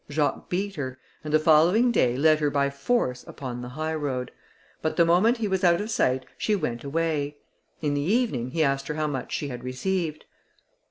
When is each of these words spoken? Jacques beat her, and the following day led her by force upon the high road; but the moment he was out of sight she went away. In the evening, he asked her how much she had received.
Jacques 0.09 0.49
beat 0.49 0.77
her, 0.77 0.97
and 1.23 1.31
the 1.31 1.37
following 1.37 1.91
day 1.91 2.17
led 2.17 2.39
her 2.39 2.49
by 2.49 2.71
force 2.71 3.23
upon 3.27 3.61
the 3.61 3.69
high 3.69 3.93
road; 3.93 4.31
but 4.81 4.95
the 4.95 5.05
moment 5.05 5.37
he 5.37 5.47
was 5.47 5.63
out 5.63 5.79
of 5.79 5.91
sight 5.91 6.25
she 6.39 6.55
went 6.55 6.83
away. 6.83 7.37
In 7.83 7.93
the 7.93 8.01
evening, 8.01 8.49
he 8.49 8.63
asked 8.63 8.87
her 8.87 8.95
how 8.95 9.05
much 9.05 9.31
she 9.31 9.49
had 9.49 9.63
received. 9.63 10.25